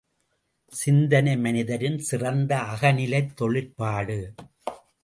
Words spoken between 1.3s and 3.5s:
மனிதரின் சிறந்த அகநிலைத்